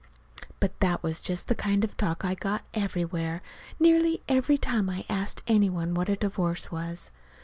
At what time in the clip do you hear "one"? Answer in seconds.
5.69-5.93